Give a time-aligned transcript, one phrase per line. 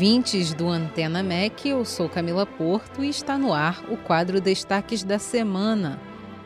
[0.00, 5.02] ouvintes do Antena MEC, eu sou Camila Porto e está no ar o quadro Destaques
[5.02, 5.98] da Semana.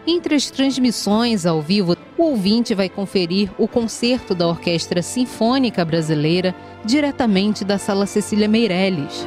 [0.07, 6.55] Entre as transmissões ao vivo, o ouvinte vai conferir o concerto da Orquestra Sinfônica Brasileira
[6.85, 9.27] diretamente da Sala Cecília Meirelles.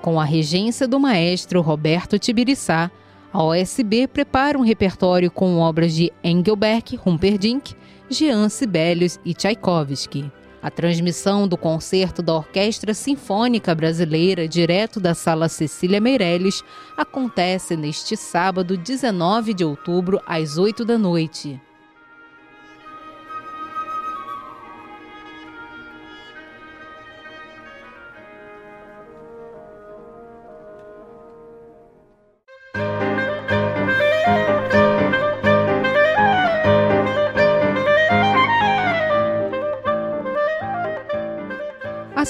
[0.00, 2.90] Com a regência do maestro Roberto Tibiriçá,
[3.32, 7.74] a OSB prepara um repertório com obras de Engelberg, Humperdinck,
[8.08, 10.30] Jean Sibelius e Tchaikovsky.
[10.62, 16.62] A transmissão do concerto da Orquestra Sinfônica Brasileira, direto da Sala Cecília Meirelles,
[16.96, 21.58] acontece neste sábado, 19 de outubro, às 8 da noite.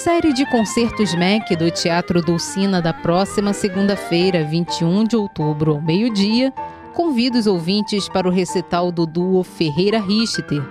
[0.03, 6.51] Série de concertos MEC do Teatro Dulcina da próxima segunda-feira, 21 de outubro, ao meio-dia,
[6.95, 10.63] convida os ouvintes para o recital do duo Ferreira Richter.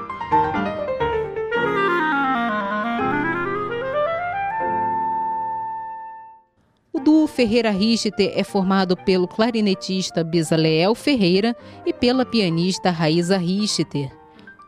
[6.92, 11.56] O duo Ferreira Richter é formado pelo clarinetista Bezaleel Ferreira
[11.86, 14.19] e pela pianista Raíza Richter.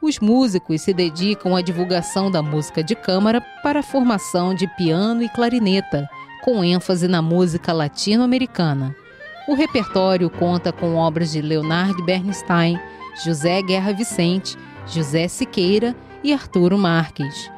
[0.02, 5.22] Os músicos se dedicam à divulgação da música de câmara para a formação de piano
[5.22, 6.10] e clarineta,
[6.44, 8.96] com ênfase na música latino-americana.
[9.48, 12.80] O repertório conta com obras de Leonard Bernstein,
[13.24, 14.58] José Guerra Vicente,
[14.88, 17.52] José Siqueira e Arturo Marques.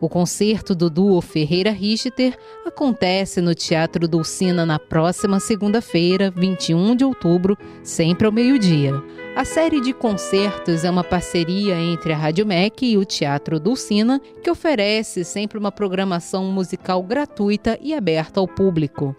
[0.00, 7.04] O concerto do duo Ferreira Richter acontece no Teatro Dulcina na próxima segunda-feira, 21 de
[7.04, 8.92] outubro, sempre ao meio-dia.
[9.36, 14.20] A série de concertos é uma parceria entre a Rádio MEC e o Teatro Dulcina,
[14.42, 19.16] que oferece sempre uma programação musical gratuita e aberta ao público.